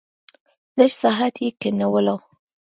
لږ 0.77 0.91
ساعت 1.01 1.35
یې 1.43 1.49
کېنولو. 1.59 2.17